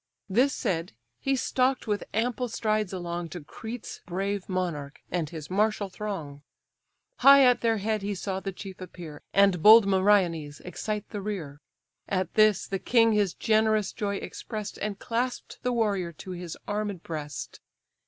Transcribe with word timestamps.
This 0.27 0.51
said, 0.51 0.93
he 1.19 1.35
stalk'd 1.35 1.85
with 1.85 2.03
ample 2.11 2.47
strides 2.47 2.91
along, 2.91 3.29
To 3.29 3.39
Crete's 3.43 4.01
brave 4.07 4.49
monarch 4.49 4.99
and 5.11 5.29
his 5.29 5.51
martial 5.51 5.89
throng; 5.89 6.41
High 7.17 7.43
at 7.43 7.61
their 7.61 7.77
head 7.77 8.01
he 8.01 8.15
saw 8.15 8.39
the 8.39 8.51
chief 8.51 8.81
appear, 8.81 9.21
And 9.31 9.61
bold 9.61 9.85
Meriones 9.85 10.59
excite 10.61 11.07
the 11.11 11.21
rear. 11.21 11.61
At 12.09 12.33
this 12.33 12.65
the 12.65 12.79
king 12.79 13.11
his 13.13 13.35
generous 13.35 13.93
joy 13.93 14.15
express'd, 14.15 14.79
And 14.79 14.97
clasp'd 14.97 15.59
the 15.61 15.71
warrior 15.71 16.13
to 16.13 16.31
his 16.31 16.57
armed 16.67 17.03
breast. 17.03 17.59